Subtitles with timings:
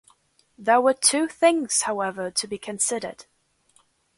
[0.57, 3.27] There were two things, however, to be considered.